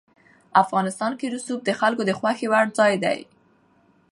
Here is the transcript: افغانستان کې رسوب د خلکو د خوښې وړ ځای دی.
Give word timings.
افغانستان 0.63 1.11
کې 1.19 1.31
رسوب 1.35 1.59
د 1.65 1.69
خلکو 1.79 2.01
د 2.05 2.11
خوښې 2.19 2.47
وړ 2.51 2.65
ځای 2.79 2.93
دی. 3.03 3.19